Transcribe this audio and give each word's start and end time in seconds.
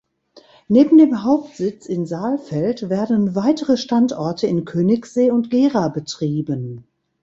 Neben 0.67 0.97
dem 0.97 1.23
Hauptsitz 1.23 1.85
in 1.85 2.07
Saalfeld 2.07 2.89
werden 2.89 3.35
weitere 3.35 3.77
Standorte 3.77 4.47
in 4.47 4.65
Königsee 4.65 5.29
und 5.29 5.51
Gera 5.51 5.89
betrieben. 5.89 6.87